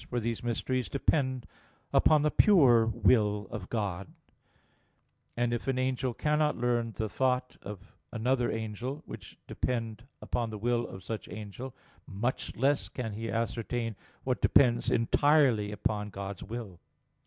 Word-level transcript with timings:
For 0.09 0.19
these 0.19 0.43
mysteries 0.43 0.89
depend 0.89 1.45
upon 1.93 2.23
the 2.23 2.31
pure 2.31 2.87
will 2.87 3.47
of 3.51 3.69
God: 3.69 4.07
and 5.37 5.53
if 5.53 5.67
an 5.67 5.77
angel 5.77 6.15
cannot 6.15 6.57
learn 6.57 6.91
the 6.91 7.07
thoughts 7.07 7.55
of 7.61 7.95
another 8.11 8.51
angel, 8.51 9.03
which 9.05 9.37
depend 9.45 10.07
upon 10.19 10.49
the 10.49 10.57
will 10.57 10.87
of 10.87 11.03
such 11.03 11.29
angel, 11.29 11.75
much 12.07 12.55
less 12.55 12.89
can 12.89 13.13
he 13.13 13.29
ascertain 13.29 13.95
what 14.23 14.41
depends 14.41 14.89
entirely 14.89 15.71
upon 15.71 16.09
God's 16.09 16.41
will. 16.41 16.79